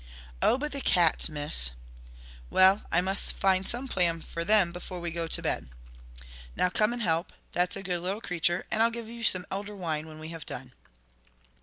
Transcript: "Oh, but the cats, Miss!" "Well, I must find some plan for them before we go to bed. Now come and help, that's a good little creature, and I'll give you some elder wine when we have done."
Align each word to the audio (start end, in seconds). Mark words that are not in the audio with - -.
"Oh, 0.41 0.57
but 0.57 0.71
the 0.71 0.81
cats, 0.81 1.29
Miss!" 1.29 1.69
"Well, 2.49 2.81
I 2.91 3.01
must 3.01 3.35
find 3.35 3.67
some 3.67 3.87
plan 3.87 4.21
for 4.21 4.43
them 4.43 4.71
before 4.71 4.99
we 4.99 5.11
go 5.11 5.27
to 5.27 5.41
bed. 5.43 5.69
Now 6.55 6.69
come 6.71 6.91
and 6.91 7.03
help, 7.03 7.31
that's 7.51 7.75
a 7.75 7.83
good 7.83 7.99
little 8.01 8.19
creature, 8.19 8.65
and 8.71 8.81
I'll 8.81 8.89
give 8.89 9.07
you 9.07 9.21
some 9.21 9.45
elder 9.51 9.75
wine 9.75 10.07
when 10.07 10.17
we 10.17 10.29
have 10.29 10.47
done." 10.47 10.73